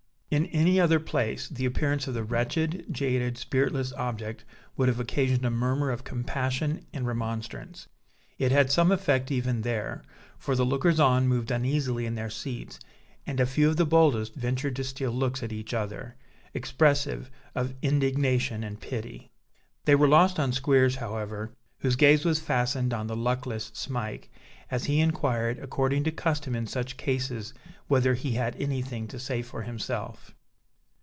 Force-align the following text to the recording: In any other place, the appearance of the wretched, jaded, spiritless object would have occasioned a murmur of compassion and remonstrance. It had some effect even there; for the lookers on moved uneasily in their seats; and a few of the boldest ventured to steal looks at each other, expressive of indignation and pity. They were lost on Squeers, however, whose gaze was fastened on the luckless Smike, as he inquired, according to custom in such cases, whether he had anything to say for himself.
In 0.33 0.45
any 0.45 0.79
other 0.79 1.01
place, 1.01 1.49
the 1.49 1.65
appearance 1.65 2.07
of 2.07 2.13
the 2.13 2.23
wretched, 2.23 2.85
jaded, 2.89 3.37
spiritless 3.37 3.91
object 3.97 4.45
would 4.77 4.87
have 4.87 4.97
occasioned 5.01 5.43
a 5.43 5.49
murmur 5.49 5.89
of 5.91 6.05
compassion 6.05 6.85
and 6.93 7.05
remonstrance. 7.05 7.89
It 8.39 8.49
had 8.49 8.71
some 8.71 8.93
effect 8.93 9.29
even 9.29 9.63
there; 9.63 10.03
for 10.37 10.55
the 10.55 10.65
lookers 10.65 11.01
on 11.01 11.27
moved 11.27 11.51
uneasily 11.51 12.05
in 12.05 12.15
their 12.15 12.29
seats; 12.29 12.79
and 13.27 13.41
a 13.41 13.45
few 13.45 13.67
of 13.67 13.75
the 13.75 13.85
boldest 13.85 14.35
ventured 14.35 14.77
to 14.77 14.85
steal 14.85 15.11
looks 15.11 15.43
at 15.43 15.51
each 15.51 15.73
other, 15.73 16.15
expressive 16.53 17.29
of 17.53 17.75
indignation 17.81 18.63
and 18.63 18.79
pity. 18.79 19.31
They 19.83 19.95
were 19.95 20.07
lost 20.07 20.39
on 20.39 20.53
Squeers, 20.53 20.95
however, 20.95 21.51
whose 21.79 21.95
gaze 21.97 22.23
was 22.23 22.39
fastened 22.39 22.93
on 22.93 23.07
the 23.07 23.15
luckless 23.17 23.71
Smike, 23.73 24.29
as 24.69 24.85
he 24.85 24.99
inquired, 25.01 25.57
according 25.57 26.03
to 26.03 26.11
custom 26.11 26.55
in 26.55 26.65
such 26.67 26.95
cases, 26.95 27.53
whether 27.87 28.13
he 28.13 28.33
had 28.33 28.55
anything 28.57 29.07
to 29.07 29.19
say 29.19 29.41
for 29.41 29.63
himself. 29.63 30.33